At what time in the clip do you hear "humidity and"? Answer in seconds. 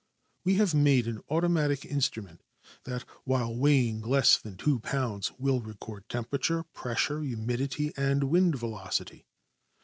7.21-8.23